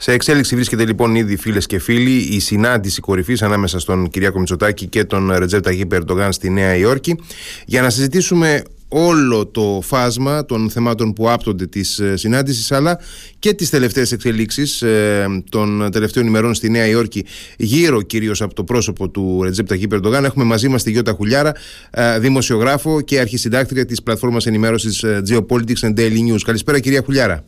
[0.00, 4.86] Σε εξέλιξη βρίσκεται λοιπόν ήδη φίλες και φίλοι η συνάντηση κορυφής ανάμεσα στον Κυριάκο Μητσοτάκη
[4.86, 7.18] και τον Ρετζέπ Ταγί Ερντογάν στη Νέα Υόρκη.
[7.66, 12.98] Για να συζητήσουμε όλο το φάσμα των θεμάτων που άπτονται της ε, συνάντησης αλλά
[13.38, 17.24] και τις τελευταίες εξελίξεις ε, των τελευταίων ημερών στη Νέα Υόρκη
[17.56, 21.52] γύρω κυρίως από το πρόσωπο του Ρετζέπ Ταγί Ερντογάν έχουμε μαζί μας τη Γιώτα Χουλιάρα
[21.90, 26.40] ε, δημοσιογράφο και αρχισυντάκτρια της πλατφόρμας ενημέρωσης Geopolitics and Daily News.
[26.44, 27.44] Καλησπέρα κυρία Χουλιάρα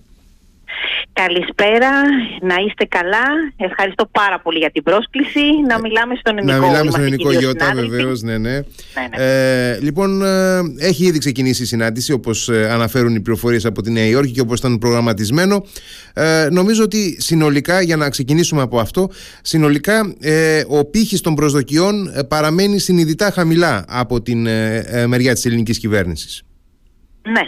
[1.12, 1.90] Καλησπέρα,
[2.40, 3.26] να είστε καλά.
[3.56, 5.40] Ευχαριστώ πάρα πολύ για την πρόσκληση.
[5.68, 6.60] Να μιλάμε στον ελληνικό.
[6.60, 8.50] Να μιλάμε στον ελληνικό Γιώτα, βεβαίως, ναι, ναι.
[8.50, 8.58] ναι,
[9.16, 9.24] ναι.
[9.72, 13.90] Ε, λοιπόν, ε, έχει ήδη ξεκινήσει η συνάντηση, όπως ε, αναφέρουν οι πληροφορίες από τη
[13.90, 15.64] Νέα Υόρκη και όπως ήταν προγραμματισμένο.
[16.14, 19.10] Ε, νομίζω ότι συνολικά, για να ξεκινήσουμε από αυτό,
[19.42, 24.42] συνολικά ε, ο πύχης των προσδοκιών παραμένει συνειδητά χαμηλά από την
[25.06, 26.42] μεριά της ελληνικής κυβέρνησης.
[27.30, 27.44] Ναι.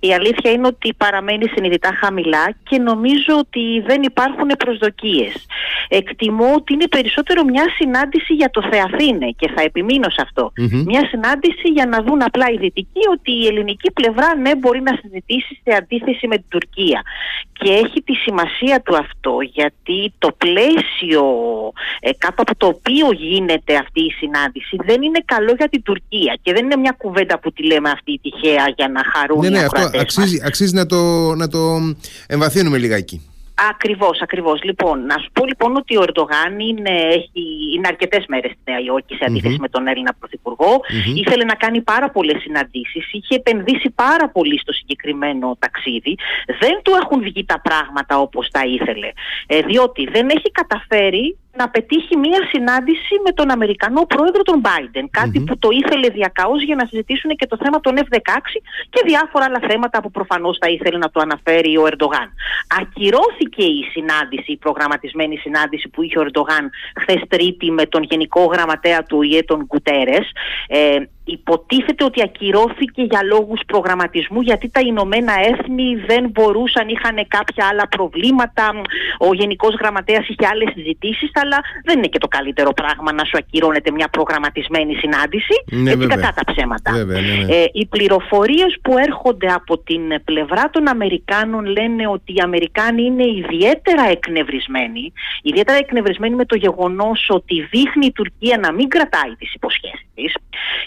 [0.00, 5.46] Η αλήθεια είναι ότι παραμένει συνειδητά χαμηλά και νομίζω ότι δεν υπάρχουν προσδοκίες.
[5.88, 10.52] Εκτιμώ ότι είναι περισσότερο μια συνάντηση για το Θεαθήνε και θα επιμείνω σε αυτο
[10.86, 14.98] Μια συνάντηση για να δουν απλά οι δυτικοί ότι η ελληνική πλευρά ναι μπορεί να
[15.02, 17.02] συζητήσει σε αντίθεση με την Τουρκία.
[17.52, 21.24] Και έχει τη σημασία του αυτό γιατί το πλαίσιο
[22.00, 26.38] ε, κάτω από το οποίο γίνεται αυτή η συνάντηση δεν είναι καλό για την Τουρκία
[26.42, 29.64] και δεν είναι μια κουβέντα που τη λέμε αυτή τυχαία για να χαρούν ναι, ναι,
[29.64, 31.58] αυτό αξίζει, αξίζει να, το, να το
[32.26, 33.30] εμβαθύνουμε λιγάκι.
[33.70, 34.62] Ακριβώς, ακριβώς.
[34.62, 37.42] Λοιπόν, να σου πω λοιπόν ότι ο Ερντογάν είναι, έχει,
[37.74, 40.16] είναι αρκετές μέρες στη Νέα Υόρκη σε αντιθεση με τον Έλληνα
[41.14, 43.12] Ήθελε να κάνει πάρα πολλές συναντήσεις.
[43.12, 46.14] Είχε επενδύσει πάρα πολύ στο συγκεκριμένο ταξίδι.
[46.60, 49.10] Δεν του έχουν βγει τα πράγματα όπως τα ήθελε.
[49.46, 55.06] Ε, διότι δεν έχει καταφέρει να πετύχει μία συνάντηση με τον Αμερικανό πρόεδρο τον Biden.
[55.10, 58.38] κατι που το ήθελε διακαώς για να συζητήσουν και το θέμα των F-16
[58.90, 62.28] και διάφορα άλλα θέματα που προφανώς θα ήθελε να το αναφέρει ο Ερντογάν.
[62.80, 68.44] Ακυρώθηκε η συνάντηση, η προγραμματισμένη συνάντηση που είχε ο Ερντογάν χθες Τρίτη με τον Γενικό
[68.44, 70.30] Γραμματέα του ΙΕ, τον Γκουτέρες.
[70.68, 77.66] Ε, υποτίθεται ότι ακυρώθηκε για λόγους προγραμματισμού γιατί τα Ηνωμένα Έθνη δεν μπορούσαν, είχαν κάποια
[77.70, 78.64] άλλα προβλήματα,
[79.18, 83.36] ο Γενικός Γραμματέας είχε άλλες συζητήσεις, αλλά δεν είναι και το καλύτερο πράγμα να σου
[83.38, 86.90] ακυρώνεται μια προγραμματισμένη συνάντηση, ναι, γιατί κατά τα ψέματα.
[86.90, 87.54] Ναι, ναι.
[87.54, 93.24] Ε, οι πληροφορίες που έρχονται από την πλευρά των Αμερικάνων λένε ότι οι Αμερικάνοι είναι
[93.26, 95.12] ιδιαίτερα εκνευρισμένοι,
[95.42, 100.34] ιδιαίτερα εκνευρισμένοι με το γεγονός ότι δείχνει η Τουρκία να μην κρατάει τις υποσχέσεις της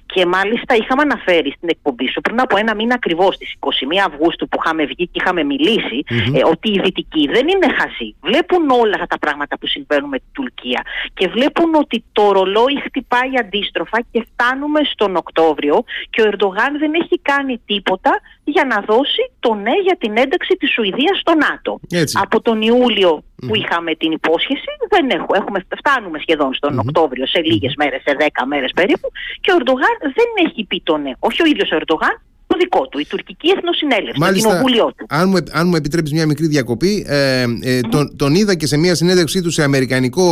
[0.06, 3.70] και μάλιστα είχαμε αναφέρει στην εκπομπή σου πριν από ένα μήνα ακριβώς, στις 21
[4.08, 8.16] Αυγούστου που είχαμε βγει και είχαμε ε, ότι οι Δυτικοί δεν είναι χαζοί.
[8.22, 10.82] Βλέπουν όλα αυτά τα πράγματα που συμβαίνουν με την Τουρκία
[11.14, 16.94] και βλέπουν ότι το ρολόι χτυπάει αντίστροφα και φτάνουμε στον Οκτώβριο και ο Ερντογάν δεν
[16.94, 21.80] έχει κάνει τίποτα για να δώσει το ναι για την ένταξη της Σουηδίας στο ΝΑΤΟ.
[22.14, 27.42] Από τον Ιούλιο που είχαμε την υπόσχεση, δεν έχω, έχουμε, φτάνουμε σχεδόν στον Οκτώβριο σε
[27.42, 29.12] λίγες μέρες, σε 10 μέρες περίπου
[29.42, 31.12] και ο Ερντογάν δεν έχει πει το ναι.
[31.20, 35.06] Όχι ο ίδιος ο Ερντογάν, το δικό του, η τουρκική εθνοσυνέλευση, Μάλιστα, το κοινοβούλιο του.
[35.10, 38.78] Αν μου, αν μου επιτρέψει μια μικρή διακοπή, ε, ε, τον, τον είδα και σε
[38.78, 40.28] μια συνέντευξή του σε αμερικανικό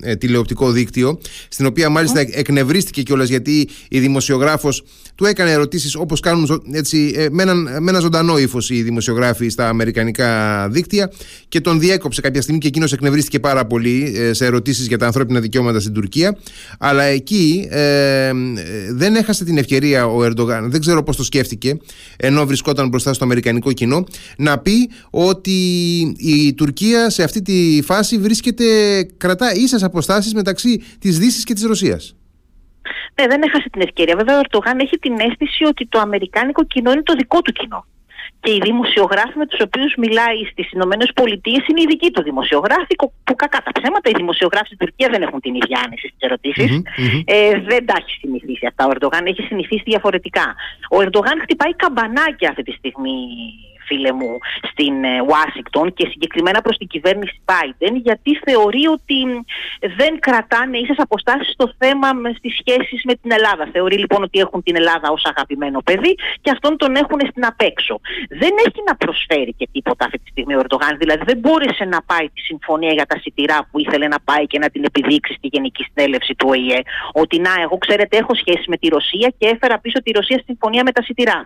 [0.00, 2.28] ε, τηλεοπτικό δίκτυο, στην οποία μάλιστα mm.
[2.32, 4.82] εκνευρίστηκε κιόλας γιατί η δημοσιογράφος
[5.18, 9.48] του έκανε ερωτήσεις όπως κάνουν έτσι, ε, με, έναν, με ένα ζωντανό ύφος οι δημοσιογράφοι
[9.48, 11.12] στα αμερικανικά δίκτυα
[11.48, 15.06] και τον διέκοψε κάποια στιγμή και εκείνος εκνευρίστηκε πάρα πολύ ε, σε ερωτήσεις για τα
[15.06, 16.36] ανθρώπινα δικαιώματα στην Τουρκία.
[16.78, 18.32] Αλλά εκεί ε,
[18.90, 21.78] δεν έχασε την ευκαιρία ο Ερντογάν, δεν ξέρω πώς το σκέφτηκε,
[22.16, 24.04] ενώ βρισκόταν μπροστά στο αμερικανικό κοινό,
[24.38, 25.56] να πει ότι
[26.18, 28.64] η Τουρκία σε αυτή τη φάση βρίσκεται,
[29.16, 32.16] κρατά ίσες αποστάσεις μεταξύ της Δύσης και της Ρωσίας.
[33.20, 34.16] Ναι, δεν έχασε την ευκαιρία.
[34.16, 37.86] Βέβαια, ο Ερντογάν έχει την αίσθηση ότι το αμερικάνικο κοινό είναι το δικό του κοινό.
[38.40, 42.94] Και οι δημοσιογράφοι με τους οποίους μιλάει στις Ηνωμένες Πολιτείες είναι οι δικοί του δημοσιογράφοι,
[43.24, 46.82] που κακά τα ψέματα οι δημοσιογράφοι στην Τουρκία δεν έχουν την ίδια άνεση στις ερωτησει
[47.24, 48.86] Ε, δεν τα έχει συνηθίσει αυτά.
[48.86, 50.54] Ο Ερντογάν έχει συνηθίσει διαφορετικά.
[50.90, 53.18] Ο Ερντογάν χτυπάει καμπανάκια αυτή τη στιγμή
[53.88, 54.32] φίλε μου,
[54.70, 54.94] στην
[55.28, 59.18] Ουάσιγκτον και συγκεκριμένα προς την κυβέρνηση Biden γιατί θεωρεί ότι
[59.98, 63.68] δεν κρατάνε ίσες αποστάσεις στο θέμα με στις σχέσεις με την Ελλάδα.
[63.72, 68.00] Θεωρεί λοιπόν ότι έχουν την Ελλάδα ως αγαπημένο παιδί και αυτόν τον έχουν στην απέξω.
[68.42, 72.02] Δεν έχει να προσφέρει και τίποτα αυτή τη στιγμή ο Ερντογάν, δηλαδή δεν μπόρεσε να
[72.02, 75.48] πάει τη συμφωνία για τα σιτηρά που ήθελε να πάει και να την επιδείξει στη
[75.52, 76.80] Γενική Συνέλευση του ΟΗΕ
[77.12, 80.46] ότι να εγώ ξέρετε έχω σχέση με τη Ρωσία και έφερα πίσω τη Ρωσία στη
[80.46, 81.38] συμφωνία με τα σιτηρά.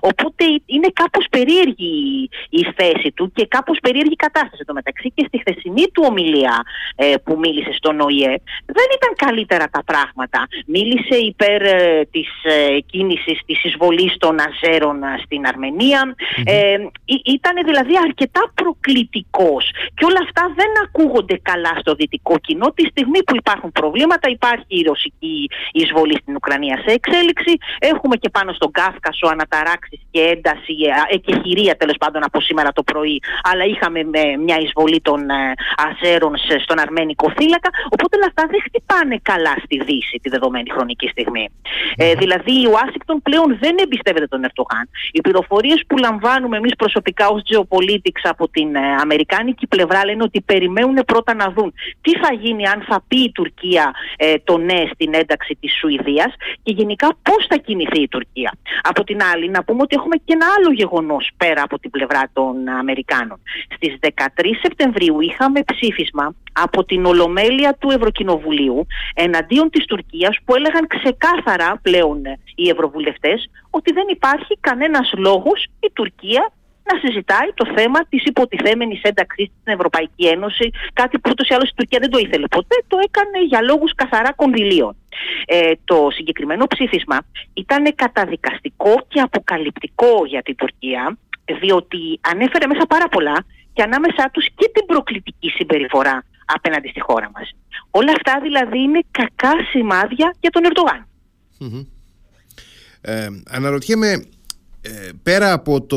[0.00, 4.64] Οπότε είναι κάπως περίεργη η, η θέση του και κάπως περίεργη κατάσταση.
[4.64, 6.62] Το μεταξύ και στη χθεσινή του ομιλία
[6.96, 8.34] ε, που μίλησε στον ΟΗΕ
[8.76, 10.46] δεν ήταν καλύτερα τα πράγματα.
[10.66, 16.14] Μίλησε υπέρ ε, της ε, κίνησης της εισβολής των Αζέρων ε, στην αρμενια
[16.44, 16.76] Ε,
[17.24, 19.70] ήταν δηλαδή αρκετά προκλητικός.
[19.94, 22.72] Και όλα αυτά δεν ακούγονται καλά στο δυτικό κοινό.
[22.72, 27.52] Τη στιγμή που υπάρχουν προβλήματα υπάρχει η ρωσική εισβολή στην Ουκρανία σε εξέλιξη.
[27.78, 30.74] Έχουμε και πάνω στον Κάφκασο αναταράξεις και ένταση
[31.08, 34.00] ε, και χειρία τέλος πάντων από σήμερα το πρωί αλλά είχαμε
[34.44, 35.20] μια εισβολή των
[35.86, 36.32] Αζέρων
[36.64, 41.48] στον αρμένικο θύλακα οπότε όλα αυτά δεν χτυπάνε καλά στη Δύση τη δεδομένη χρονική στιγμή.
[41.96, 44.88] Ε, δηλαδή η Ουάσιγκτον πλέον δεν εμπιστεύεται τον Ερτογάν.
[45.12, 50.40] Οι πληροφορίες που λαμβάνουμε εμείς προσωπικά ως geopolitics από την ε, Αμερικάνικη πλευρά λένε ότι
[50.40, 54.84] περιμένουν πρώτα να δουν τι θα γίνει αν θα πει η Τουρκία ε, το ναι
[54.92, 56.32] στην ένταξη της Σουηδίας
[56.62, 58.52] και γενικά πώς θα κινηθεί η Τουρκία.
[58.82, 62.22] Από την άλλη, να πούμε ότι έχουμε και ένα άλλο γεγονός πέρα από την πλευρά
[62.32, 63.38] των Αμερικάνων.
[63.74, 64.06] Στις 13
[64.62, 72.22] Σεπτεμβρίου είχαμε ψήφισμα από την Ολομέλεια του Ευρωκοινοβουλίου εναντίον της Τουρκίας που έλεγαν ξεκάθαρα πλέον
[72.54, 76.52] οι ευρωβουλευτές ότι δεν υπάρχει κανένας λόγος η Τουρκία
[76.88, 81.68] να συζητάει το θέμα της υποτιθέμενης ένταξή στην Ευρωπαϊκή Ένωση, κάτι που ούτως ή άλλως
[81.70, 84.96] η Τουρκία δεν το ήθελε ποτέ, το έκανε για λόγους καθαρά κονδυλίων.
[85.46, 87.18] Ε, το συγκεκριμένο ψήφισμα
[87.54, 91.18] ήταν καταδικαστικό και αποκαλυπτικό για την Τουρκία,
[91.60, 97.30] διότι ανέφερε μέσα πάρα πολλά και ανάμεσά τους και την προκλητική συμπεριφορά απέναντι στη χώρα
[97.34, 97.50] μας.
[97.90, 101.06] Όλα αυτά δηλαδή είναι κακά σημάδια για τον ερντογαν
[103.00, 104.20] Ε, αναρωτιέμαι ε,
[105.22, 105.96] πέρα από, το,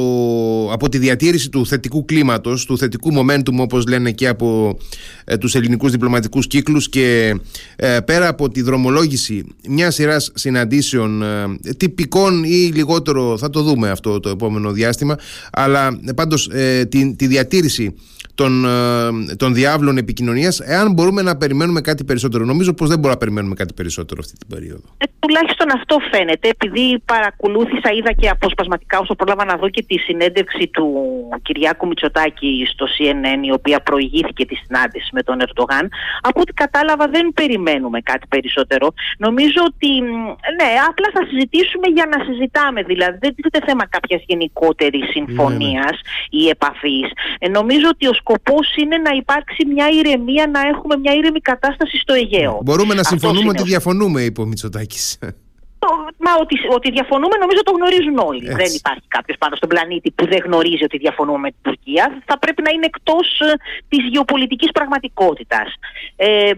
[0.73, 4.77] από τη διατήρηση του θετικού κλίματος, του θετικού momentum όπως λένε και από
[5.25, 7.35] ε, τους ελληνικούς διπλωματικούς κύκλους και
[7.75, 11.23] ε, πέρα από τη δρομολόγηση μιας σειράς συναντήσεων
[11.77, 15.17] τυπικών ή λιγότερο θα το δούμε αυτό το επόμενο διάστημα
[15.51, 16.49] αλλά πάντως
[16.89, 17.95] τη, τη διατήρηση
[18.37, 22.45] των, ε, των διάβλων επικοινωνίας, εάν μπορούμε να περιμένουμε κάτι περισσότερο.
[22.45, 24.87] Νομίζω πως δεν μπορούμε να περιμένουμε κάτι περισσότερο αυτή την περίοδο.
[24.97, 29.97] Ε, τουλάχιστον αυτό φαίνεται, επειδή παρακολούθησα, είδα και αποσπασματικά όσο πρόλαβα να δω και τη
[29.97, 30.87] συνέντευξη του
[31.41, 35.89] Κυριάκου Μητσοτάκη στο CNN, η οποία προηγήθηκε τη συνάντηση με τον Ερντογάν.
[36.21, 38.93] Από ό,τι κατάλαβα, δεν περιμένουμε κάτι περισσότερο.
[39.17, 39.91] Νομίζω ότι,
[40.59, 42.81] ναι, απλά θα συζητήσουμε για να συζητάμε.
[42.83, 46.39] Δηλαδή, δεν είναι θέμα κάποιας γενικότερης συμφωνία ναι, ναι.
[46.39, 47.07] ή επαφής.
[47.39, 51.97] Ε, νομίζω ότι ο σκοπός είναι να υπάρξει μια ηρεμία, να έχουμε μια ήρεμη κατάσταση
[51.97, 52.59] στο Αιγαίο.
[52.63, 55.19] Μπορούμε να συμφωνούμε ότι διαφωνούμε, είπε ο Μητσοτάκης.
[56.25, 58.45] Μα ότι, ότι διαφωνούμε νομίζω το γνωρίζουν όλοι.
[58.61, 62.23] Δεν υπάρχει κάποιος πάνω στον πλανήτη που δεν γνωρίζει ότι διαφωνούμε με την Τουρκία.
[62.25, 63.53] Θα πρέπει να είναι εκτός ε,
[63.87, 65.67] της γεωπολιτικής πραγματικότητας.
[66.15, 66.51] Ε,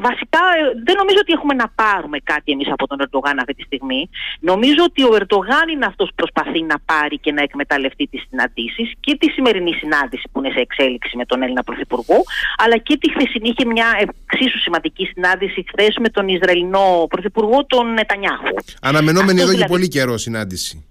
[0.00, 3.62] Βασικά ε, δεν νομίζω ότι έχουμε να πάρουμε κάτι εμείς από τον Ερντογάν αυτή τη
[3.62, 4.10] στιγμή.
[4.40, 8.92] Νομίζω ότι ο Ερντογάν είναι αυτός που προσπαθεί να πάρει και να εκμεταλλευτεί τις συναντήσεις
[9.00, 12.18] και τη σημερινή συνάντηση που είναι σε εξέλιξη με τον Έλληνα Πρωθυπουργό
[12.56, 17.92] αλλά και τη χθεσινή είχε μια εξίσου σημαντική συνάντηση χθες με τον Ισραηλινό Πρωθυπουργό τον
[17.92, 18.54] Νετανιάχου.
[18.80, 20.84] Αναμενόμενη εδώ και δηλαδή πολύ καιρό συνάντηση.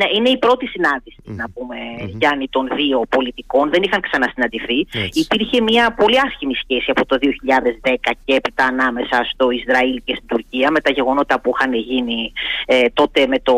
[0.00, 1.76] Ναι, είναι η πρώτη συνάντηση, να πούμε,
[2.18, 3.70] Γιάννη, των δύο πολιτικών.
[3.70, 4.86] Δεν είχαν ξανασυναντηθεί.
[5.12, 7.94] Υπήρχε μια πολύ άσχημη σχέση από το 2010
[8.24, 12.32] και έπειτα ανάμεσα στο Ισραήλ και στην Τουρκία με τα γεγονότα που είχαν γίνει
[12.66, 13.56] ε, τότε με το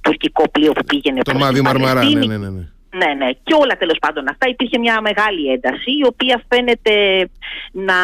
[0.00, 2.68] τουρκικό πλοίο που πήγαινε το Μάβι Μαρμαρά, ναι, ναι, ναι, ναι.
[2.96, 3.30] Ναι, ναι.
[3.42, 4.48] Και όλα τέλος πάντων αυτά.
[4.48, 6.94] Υπήρχε μια μεγάλη ένταση η οποία φαίνεται
[7.72, 7.94] να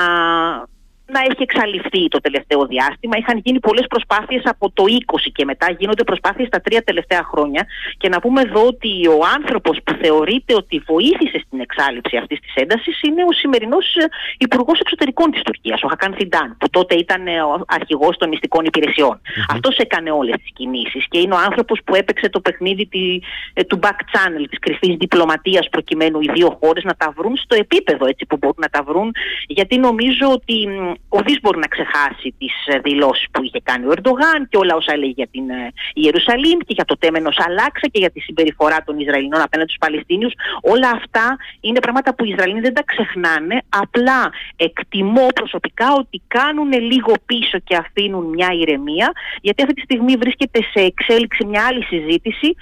[1.12, 3.16] να έχει εξαλειφθεί το τελευταίο διάστημα.
[3.16, 7.66] Είχαν γίνει πολλές προσπάθειες από το 20 και μετά, γίνονται προσπάθειες τα τρία τελευταία χρόνια.
[7.96, 12.54] Και να πούμε εδώ ότι ο άνθρωπος που θεωρείται ότι βοήθησε στην εξάλληψη αυτής της
[12.54, 14.08] έντασης είναι ο σημερινός ε,
[14.38, 18.64] Υπουργός Εξωτερικών της Τουρκίας, ο Χακάν Θιντάν, που τότε ήταν ε, ο αρχηγός των μυστικών
[18.64, 19.20] υπηρεσιών.
[19.20, 19.54] Mm-hmm.
[19.54, 23.18] Αυτός έκανε όλες τις κινήσεις και είναι ο άνθρωπος που έπαιξε το παιχνίδι τη,
[23.52, 27.54] ε, του back channel, της κρυφής διπλωματίας, προκειμένου οι δύο χώρες να τα βρουν στο
[27.56, 29.14] επίπεδο έτσι που μπορούν να τα βρουν.
[29.46, 30.68] Γιατί νομίζω ότι
[31.08, 34.92] Ουδή μπορεί να ξεχάσει τις ε, δηλώσεις που είχε κάνει ο Ερντογάν και όλα όσα
[34.92, 38.98] έλεγε για την ε, Ιερουσαλήμ και για το τέμενο Αλάξα και για τη συμπεριφορά των
[38.98, 40.32] Ισραηλινών απέναντι στους Παλαιστίνιους.
[40.60, 43.62] Όλα αυτά είναι πράγματα που οι Ισραηλοί δεν τα ξεχνάνε.
[43.68, 50.16] Απλά εκτιμώ προσωπικά ότι κάνουν λίγο πίσω και αφήνουν μια ηρεμία, γιατί αυτή τη στιγμή
[50.16, 52.54] βρίσκεται σε εξέλιξη μια άλλη συζήτηση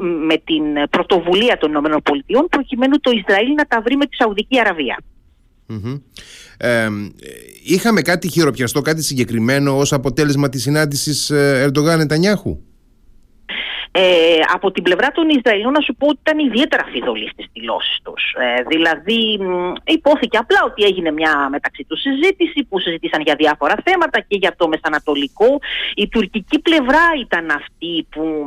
[0.00, 4.98] με την πρωτοβουλία των ΗΠΑ προκειμένου το Ισραήλ να τα βρει με τη Σαουδική Αραβία
[7.62, 12.58] είχαμε κάτι χειροπιαστό, κάτι συγκεκριμένο ως αποτέλεσμα της συνάντησης ε, Ερντογάν Νετανιάχου.
[13.94, 17.98] Ε, από την πλευρά των Ισραηλινών να σου πω ότι ήταν ιδιαίτερα φιδωλοί στις δηλώσεις
[18.02, 18.34] τους.
[18.38, 19.38] Ε, δηλαδή
[19.84, 24.54] υπόθηκε απλά ότι έγινε μια μεταξύ τους συζήτηση που συζητήσαν για διάφορα θέματα και για
[24.56, 25.58] το Μεσανατολικό.
[25.94, 28.44] Η τουρκική πλευρά ήταν αυτή που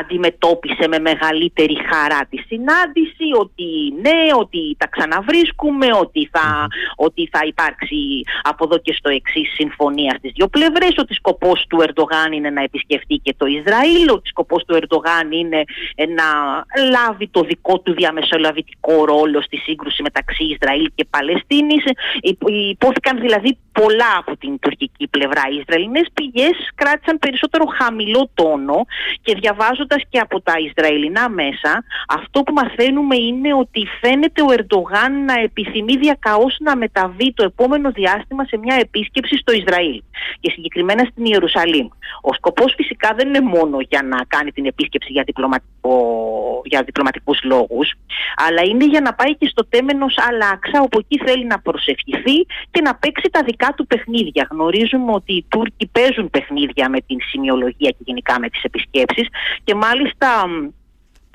[0.00, 3.68] αντιμετώπισε με μεγαλύτερη χαρά τη συνάντηση ότι
[4.02, 10.14] ναι, ότι τα ξαναβρίσκουμε, ότι θα, ότι θα υπάρξει από εδώ και στο εξής συμφωνία
[10.18, 14.64] στις δύο πλευρές, ότι σκοπός του Ερντογάν είναι να επισκεφτεί και το Ισραήλ, ότι σκοπός
[14.64, 15.64] του Ερντογάν είναι
[15.96, 16.28] να
[16.90, 21.84] λάβει το δικό του διαμεσολαβητικό ρόλο στη σύγκρουση μεταξύ Ισραήλ και Παλαιστίνης.
[22.70, 25.42] Υπόθηκαν δηλαδή πολλά από την τουρκική πλευρά.
[25.50, 28.84] Οι Ισραηλινές πηγές κράτησαν περισσότερο χαμηλό τόνο
[29.22, 35.24] και διαβάζοντας και από τα Ισραηλινά μέσα, αυτό που μαθαίνουμε είναι ότι φαίνεται ο Ερντογάν
[35.24, 40.02] να επιθυμεί διακαώς να μεταβεί το επόμενο διάστημα σε μια επίσκεψη στο Ισραήλ
[40.40, 41.88] και συγκεκριμένα στην Ιερουσαλήμ.
[42.22, 45.94] Ο σκοπός φυσικά δεν είναι μόνο για να κάνει την επίσκεψη για, διπλωματικό,
[46.64, 47.92] για διπλωματικούς λόγους,
[48.36, 52.36] αλλά είναι για να πάει και στο τέμενος Αλάξα, όπου εκεί θέλει να προσευχηθεί
[52.70, 54.48] και να παίξει τα δικά του παιχνίδια.
[54.50, 59.28] Γνωρίζουμε ότι οι Τούρκοι παίζουν παιχνίδια με την σημειολογία και γενικά με τις επισκέψεις
[59.64, 60.28] και μάλιστα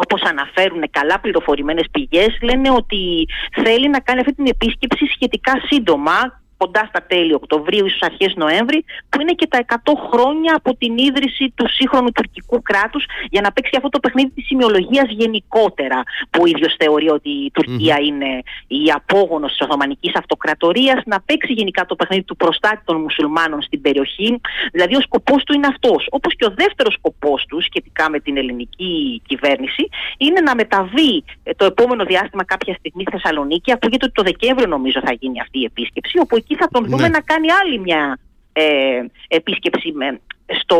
[0.01, 3.27] όπως αναφέρουν καλά πληροφορημένες πηγές, λένε ότι
[3.63, 8.79] θέλει να κάνει αυτή την επίσκεψη σχετικά σύντομα, κοντά στα τέλη Οκτωβρίου, ίσως αρχές Νοέμβρη,
[9.09, 9.75] που είναι και τα 100
[10.11, 14.45] χρόνια από την ίδρυση του σύγχρονου τουρκικού κράτους, για να παίξει αυτό το παιχνίδι της
[14.45, 18.31] σημειολογίας γενικότερα, που ο ίδιος θεωρεί ότι η τουρκια είναι
[18.67, 23.81] η απόγονος της Οθωμανικής Αυτοκρατορίας, να παίξει γενικά το παιχνίδι του προστάτη των μουσουλμάνων στην
[23.81, 24.41] περιοχή.
[24.71, 26.07] Δηλαδή, ο σκοπός του είναι αυτός.
[26.09, 31.53] Όπως και ο δεύτερος σκοπός του, σχετικά με την ελληνική κυβέρνηση, είναι να μεταβεί ε,
[31.53, 33.71] το επόμενο διάστημα κάποια στιγμή στη Θεσσαλονίκη.
[33.71, 37.01] Ακούγεται ότι το Δεκέμβριο, νομίζω, θα γίνει αυτή η επίσκεψη, όπου εκεί θα τον δούμε
[37.01, 37.07] ναι.
[37.07, 38.19] να κάνει άλλη μια
[38.53, 40.19] ε, επίσκεψη με,
[40.59, 40.77] στο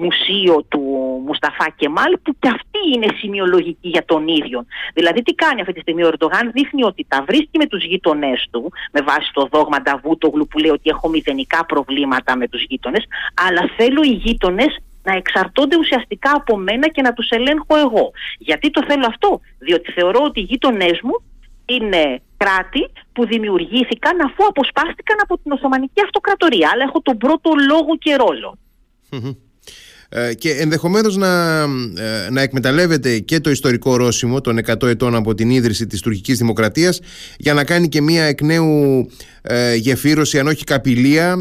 [0.00, 0.80] μουσείο του
[1.26, 4.66] Μουσταφά Κεμάλ που και αυτή είναι σημειολογική για τον ίδιο.
[4.94, 8.48] Δηλαδή τι κάνει αυτή τη στιγμή ο Ερντογάν; Δείχνει ότι τα βρίσκει με τους γείτονές
[8.50, 13.04] του με βάση το δόγμα Νταβούτογλου που λέει ότι έχω μηδενικά προβλήματα με τους γείτονες
[13.46, 18.10] αλλά θέλω οι γείτονες να εξαρτώνται ουσιαστικά από μένα και να τους ελέγχω εγώ.
[18.38, 21.22] Γιατί το θέλω αυτό, διότι θεωρώ ότι οι γείτονές μου
[21.66, 26.70] είναι κράτη που δημιουργήθηκαν αφού αποσπάστηκαν από την Οθωμανική Αυτοκρατορία.
[26.72, 28.58] Αλλά έχω τον πρώτο λόγο και ρόλο.
[30.08, 31.62] Ε, και ενδεχομένως να,
[31.96, 36.38] ε, να εκμεταλλεύεται και το ιστορικό ορόσημο των 100 ετών από την ίδρυση της τουρκικής
[36.38, 37.00] δημοκρατίας
[37.38, 39.06] για να κάνει και μία εκ νέου
[39.42, 41.36] ε, γεφύρωση αν όχι καπηλεία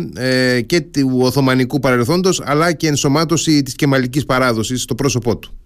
[0.65, 5.64] και του Οθωμανικού παρελθόντος αλλά και ενσωμάτωση της κεμαλικής παράδοσης στο πρόσωπό του.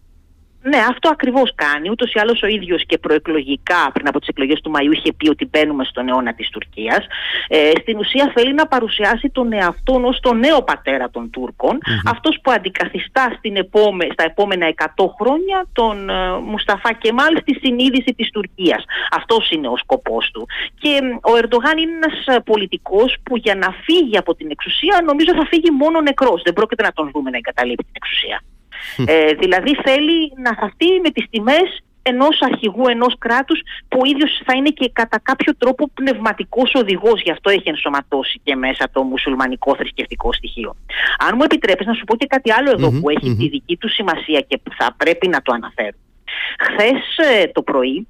[0.62, 1.90] Ναι, αυτό ακριβώς κάνει.
[1.90, 5.30] Ούτως ή άλλως ο ίδιος και προεκλογικά πριν από τις εκλογές του Μαΐου είχε πει
[5.30, 7.06] ότι μπαίνουμε στον αιώνα της Τουρκίας.
[7.48, 12.12] Ε, στην ουσία θέλει να παρουσιάσει τον εαυτό ως τον νέο πατέρα των Τούρκων, mm-hmm.
[12.12, 14.86] αυτός που αντικαθιστά στην επόμε, στα επόμενα 100
[15.20, 18.84] χρόνια τον ε, Μουσταφά Κεμάλ στη συνείδηση της Τουρκίας.
[19.12, 20.48] Αυτός είναι ο σκοπός του.
[20.80, 25.34] Και ο Ερντογάν είναι ένας ε, πολιτικός που για να φύγει από την εξουσία νομίζω
[25.36, 26.42] θα φύγει μόνο νεκρός.
[26.42, 28.42] Δεν πρόκειται να τον δούμε να εγκαταλείπει την εξουσία.
[29.06, 34.42] Ε, δηλαδή θέλει να χαθεί με τις τιμές ενός αρχηγού ενός κράτους που ο ίδιος
[34.46, 39.04] θα είναι και κατά κάποιο τρόπο πνευματικός οδηγός γι' αυτό έχει ενσωματώσει και μέσα το
[39.04, 40.76] μουσουλμανικό θρησκευτικό στοιχείο.
[41.28, 44.40] Αν μου επιτρέπεις να σου πω και κάτι άλλο που έχει τη δική του σημασία
[44.48, 45.98] και που θα πρέπει να το αναφέρω.
[46.60, 48.08] Χθες ε, το πρωί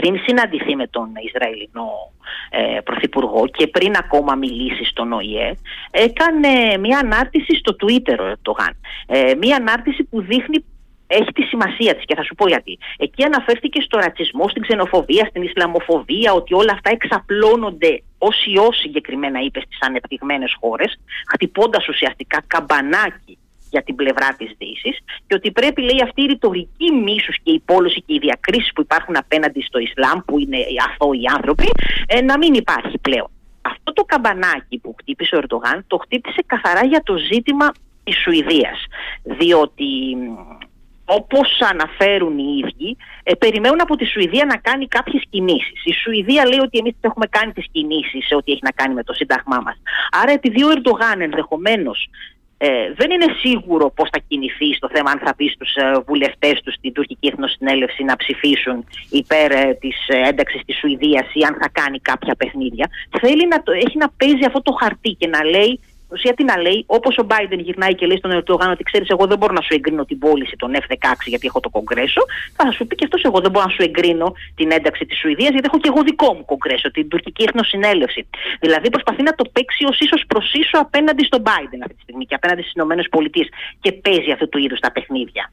[0.00, 2.12] πριν συναντηθεί με τον Ισραηλινό
[2.50, 5.54] ε, Πρωθυπουργό και πριν ακόμα μιλήσει στον ΟΗΕ,
[5.90, 8.76] έκανε μια ανάρτηση στο Twitter το ΓΑΝ.
[9.06, 10.64] Ε, μια ανάρτηση που δείχνει
[11.06, 12.78] έχει τη σημασία της και θα σου πω γιατί.
[12.98, 19.40] Εκεί αναφέρθηκε στο ρατσισμό, στην ξενοφοβία, στην Ισλαμοφοβία, ότι όλα αυτά εξαπλώνονται όσοι όσοι συγκεκριμένα
[19.40, 21.00] είπε στις ανεπτυγμένες χώρες,
[21.32, 23.38] χτυπώντας ουσιαστικά καμπανάκι
[23.70, 27.62] για την πλευρά της Δύσης και ότι πρέπει, λέει, αυτή η ρητορική μίσου και η
[27.64, 30.58] πόλωση και οι διακρίσεις που υπάρχουν απέναντι στο Ισλάμ, που είναι
[30.88, 31.68] αθώοι άνθρωποι,
[32.06, 33.30] ε, να μην υπάρχει πλέον.
[33.62, 37.70] Αυτό το καμπανάκι που χτύπησε ο Ερντογάν το χτύπησε καθαρά για το ζήτημα
[38.04, 38.78] της Σουηδίας.
[39.22, 40.16] Διότι
[41.04, 45.84] όπως αναφέρουν οι ίδιοι, ε, περιμένουν από τη Σουηδία να κάνει κάποιες κινήσεις.
[45.84, 49.02] Η Σουηδία λέει ότι εμείς έχουμε κάνει τις κινήσεις σε ό,τι έχει να κάνει με
[49.02, 49.76] το σύνταγμά μας.
[50.22, 52.08] Άρα επειδή ο Ερντογάν ενδεχομένως
[52.62, 56.60] ε, δεν είναι σίγουρο πώς θα κινηθεί στο θέμα αν θα πει στους ε, βουλευτές
[56.64, 61.56] τους στην τουρκική εθνοσυνέλευση να ψηφίσουν υπέρ ε, της ε, ένταξης της Σουηδίας ή αν
[61.60, 62.90] θα κάνει κάποια παιχνίδια.
[63.20, 65.80] Θέλει να το, έχει να παίζει αυτό το χαρτί και να λέει
[66.12, 69.26] ουσία τι να λέει, όπως ο Biden γυρνάει και λέει στον Ερντογάν ότι ξέρεις, εγώ
[69.26, 72.22] δεν μπορώ να σου εγκρίνω την πώληση των F-16 γιατί έχω το Κογκρέσο,
[72.56, 75.50] θα σου πει και αυτός, εγώ δεν μπορώ να σου εγκρίνω την ένταξη της Σουηδίας
[75.50, 78.26] γιατί έχω και εγώ δικό μου Κογκρέσο, την τουρκική εθνοσυνέλευση.
[78.60, 82.24] Δηλαδή προσπαθεί να το παίξει ως ίσως προς ίσο απέναντι στον Biden αυτή τη στιγμή
[82.26, 83.28] και απέναντι στις ΗΠΑ
[83.80, 85.52] και παίζει αυτού του είδους τα παιχνίδια.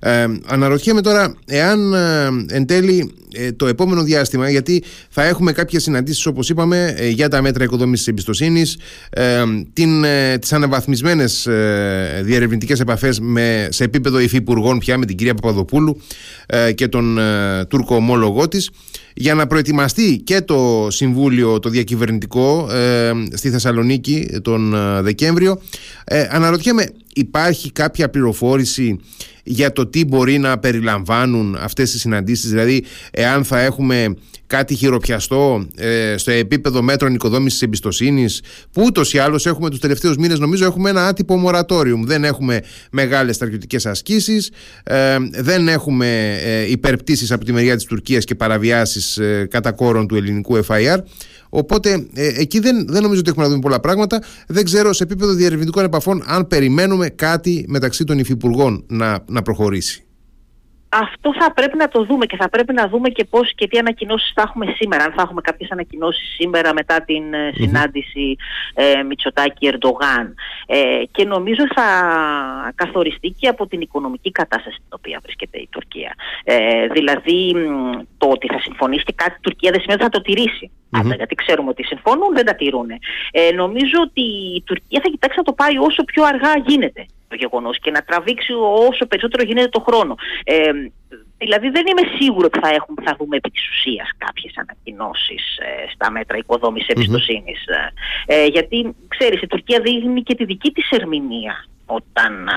[0.00, 5.82] Ε, αναρωτιέμαι τώρα εάν ε, εν τέλει ε, το επόμενο διάστημα γιατί θα έχουμε κάποιες
[5.82, 8.78] συναντήσεις όπως είπαμε ε, για τα μέτρα οικοδόμησης εμπιστοσύνης
[9.10, 10.04] ε, την,
[10.40, 16.00] τις αναβαθμισμένες ε, διερευνητικές επαφές με, σε επίπεδο υφυπουργών πια με την κυρία Παπαδοπούλου
[16.74, 17.18] και τον
[17.68, 18.70] Τούρκο ομόλογό της
[19.20, 22.68] για να προετοιμαστεί και το Συμβούλιο το Διακυβερνητικό
[23.32, 25.60] στη Θεσσαλονίκη τον Δεκέμβριο
[26.30, 28.98] αναρωτιέμαι υπάρχει κάποια πληροφόρηση
[29.44, 34.14] για το τι μπορεί να περιλαμβάνουν αυτές οι συναντήσεις; Δηλαδή εάν θα έχουμε
[34.48, 40.16] κάτι χειροπιαστό ε, στο επίπεδο μέτρων οικοδόμησης εμπιστοσύνης που ούτως ή άλλως έχουμε τους τελευταίους
[40.16, 44.50] μήνες νομίζω έχουμε ένα άτυπο μορατόριουμ δεν έχουμε μεγάλες στρατιωτικές ασκήσεις
[44.82, 50.06] ε, δεν έχουμε ε, υπερπτήσεις από τη μεριά της Τουρκίας και παραβιάσεις ε, κατά κόρον
[50.06, 50.98] του ελληνικού FIR
[51.48, 54.22] Οπότε ε, εκεί δεν, δεν νομίζω ότι έχουμε να δούμε πολλά πράγματα.
[54.46, 60.07] Δεν ξέρω σε επίπεδο διερευνητικών επαφών αν περιμένουμε κάτι μεταξύ των υφυπουργών να, να προχωρήσει.
[60.88, 63.78] Αυτό θα πρέπει να το δούμε και θα πρέπει να δούμε και πώς και τι
[63.78, 65.04] ανακοινώσεις θα έχουμε σήμερα.
[65.04, 68.36] Αν θα έχουμε κάποιες ανακοινώσεις σήμερα μετά την ε, συνάντηση
[68.74, 70.34] ε, Μητσοτάκη-Ερντογάν.
[70.66, 71.88] Ε, και νομίζω θα
[72.74, 76.14] καθοριστεί και από την οικονομική κατάσταση στην οποία βρίσκεται η Τουρκία.
[76.44, 77.54] Ε, δηλαδή
[78.18, 80.70] το ότι θα συμφωνήσει και κάτι η Τουρκία δεν σημαίνει ότι θα το τηρήσει.
[80.90, 81.16] Mm-hmm.
[81.16, 82.90] γιατί ξέρουμε ότι συμφωνούν, δεν τα τηρούν.
[83.30, 84.22] Ε, νομίζω ότι
[84.56, 88.02] η Τουρκία θα κοιτάξει να το πάει όσο πιο αργά γίνεται το γεγονός και να
[88.02, 88.52] τραβήξει
[88.88, 90.14] όσο περισσότερο γίνεται το χρόνο.
[90.44, 90.70] Ε,
[91.38, 95.90] δηλαδή δεν είμαι σίγουρο ότι θα, έχουμε, θα δούμε επί της ουσίας κάποιες ανακοινώσεις ε,
[95.94, 97.64] στα μέτρα οικοδόμησης εμπιστοσύνης.
[98.26, 102.48] Ε, γιατί ξέρεις η Τουρκία δείχνει και τη δική της ερμηνεία όταν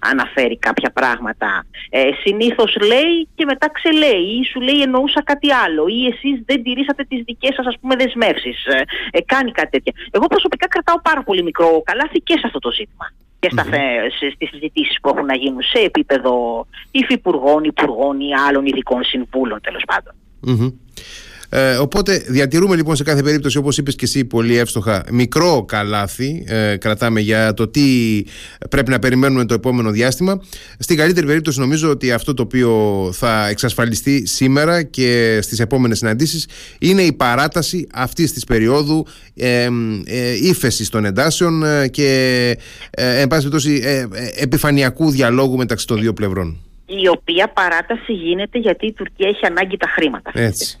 [0.00, 1.66] αναφέρει κάποια πράγματα.
[1.90, 6.62] Ε, συνήθως λέει και μετά ξελέει ή σου λέει εννοούσα κάτι άλλο ή εσείς δεν
[6.62, 8.66] τηρήσατε τις δικές σας ας πούμε δεσμεύσεις.
[8.66, 9.92] Ε, ε, κάνει κάτι τέτοια.
[10.10, 13.06] Εγώ προσωπικά κρατάω πάρα πολύ μικρό καλάθι και σε αυτό το ζήτημα
[13.44, 14.34] και στα, mm-hmm.
[14.34, 19.82] στις συζητήσεις που έχουν να γίνουν σε επίπεδο υφυπουργών, υπουργών ή άλλων ειδικών συμβούλων τέλος
[21.48, 26.44] ε, οπότε διατηρούμε λοιπόν σε κάθε περίπτωση όπως είπες και εσύ πολύ εύστοχα μικρό καλάθι
[26.46, 27.82] ε, κρατάμε για το τι
[28.70, 30.40] πρέπει να περιμένουμε το επόμενο διάστημα.
[30.78, 36.48] Στην καλύτερη περίπτωση νομίζω ότι αυτό το οποίο θα εξασφαλιστεί σήμερα και στις επόμενες συναντήσεις
[36.78, 39.68] είναι η παράταση αυτής της περίοδου ε,
[40.04, 42.08] ε, ύφεσης των εντάσεων ε, και
[42.90, 44.06] ε, εν πάση ε,
[44.42, 46.58] επιφανειακού διαλόγου μεταξύ των δύο πλευρών.
[46.86, 50.30] Η οποία παράταση γίνεται γιατί η Τουρκία έχει ανάγκη τα χρήματα.
[50.34, 50.78] Έτσι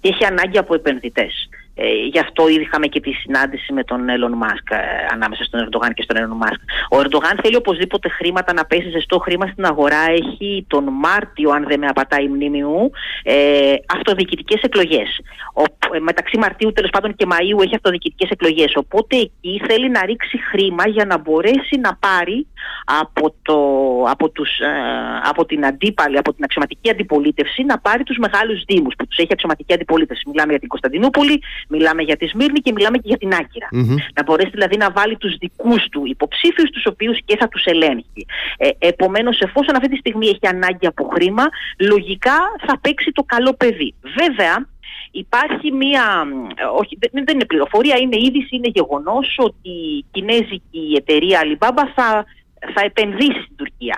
[0.00, 1.39] και έχει ανάγκη από επενδυτές.
[1.82, 4.76] Ε, γι' αυτό ήδη είχαμε και τη συνάντηση με τον Έλλον Μάσκ ε,
[5.12, 6.60] ανάμεσα στον Ερντογάν και στον Έλλον Μάσκ.
[6.90, 10.02] Ο Ερντογάν θέλει οπωσδήποτε χρήματα να πέσει ζεστό χρήμα στην αγορά.
[10.10, 12.90] Έχει τον Μάρτιο, αν δεν με απατάει η μνήμη μου,
[13.22, 15.08] ε, αυτοδιοικητικές εκλογές.
[15.94, 18.76] Ε, μεταξύ Μαρτίου τέλος πάντων και Μαΐου έχει αυτοδιοικητικές εκλογές.
[18.76, 22.46] Οπότε εκεί θέλει να ρίξει χρήμα για να μπορέσει να πάρει
[22.84, 23.58] από, το,
[24.10, 24.70] από, τους, ε,
[25.24, 29.32] από την αντίπαλη, από την αξιωματική αντιπολίτευση να πάρει τους μεγάλους Δήμους που τους έχει
[29.32, 30.22] αξιωματική αντιπολίτευση.
[30.28, 33.68] Μιλάμε για την Κωνσταντινούπολη, μιλάμε για τη Σμύρνη και μιλάμε και για την ακυρα
[34.14, 38.26] Να μπορέσει δηλαδή να βάλει τους δικούς του υποψήφιους, τους οποίους και θα τους ελέγχει.
[38.58, 41.44] Ε, Επομένως, εφόσον αυτή τη στιγμή έχει ανάγκη από χρήμα,
[41.78, 43.94] λογικά θα παίξει το καλό παιδί.
[44.18, 44.68] Βέβαια,
[45.12, 46.04] Υπάρχει μία,
[46.78, 52.24] όχι δεν είναι πληροφορία, είναι είδηση, είναι γεγονός ότι η κινέζικη εταιρεία Alibaba θα
[52.74, 53.96] θα επενδύσει στην Τουρκία.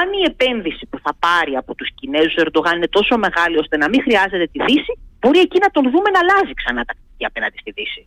[0.00, 3.76] Αν η επένδυση που θα πάρει από τους Κινέζους ο Ερντογάν είναι τόσο μεγάλη ώστε
[3.76, 7.58] να μην χρειάζεται τη Δύση, μπορεί εκεί να τον δούμε να αλλάζει ξανά τα απέναντι
[7.58, 8.06] στη Δύση.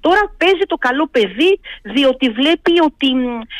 [0.00, 3.10] Τώρα παίζει το καλό παιδί διότι βλέπει ότι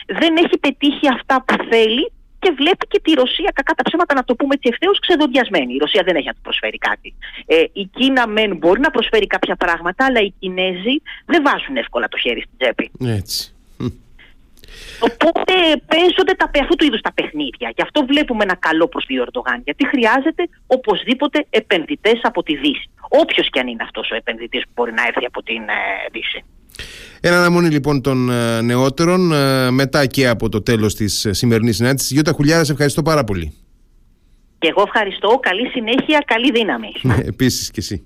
[0.06, 4.24] δεν έχει πετύχει αυτά που θέλει και βλέπει και τη Ρωσία, κακά τα ψέματα να
[4.24, 5.74] το πούμε έτσι ευθέως, ξεδοντιασμένη.
[5.74, 7.14] Η Ρωσία δεν έχει να του προσφέρει κάτι.
[7.46, 12.08] Ε, η Κίνα μεν μπορεί να προσφέρει κάποια πράγματα, αλλά οι Κινέζοι δεν βάζουν εύκολα
[12.08, 12.90] το χέρι στην τσέπη.
[13.06, 13.53] Έτσι.
[15.08, 15.54] Οπότε
[15.92, 17.68] παίζονται τα, αυτού του είδους τα παιχνίδια.
[17.76, 19.60] Γι' αυτό βλέπουμε ένα καλό προς τη Ερντογάν.
[19.64, 22.88] Γιατί χρειάζεται οπωσδήποτε επενδυτές από τη Δύση.
[23.08, 26.44] Όποιος και αν είναι αυτός ο επενδυτής που μπορεί να έρθει από την ε, Δύση.
[27.20, 32.10] Ένα αναμονή λοιπόν των ε, νεότερων ε, μετά και από το τέλος της σημερινής συνάντησης.
[32.10, 33.52] Γιώτα Χουλιάρα, σε ευχαριστώ πάρα πολύ.
[34.58, 35.38] Και εγώ ευχαριστώ.
[35.42, 36.92] Καλή συνέχεια, καλή δύναμη.
[37.32, 38.02] Επίσης και εσύ.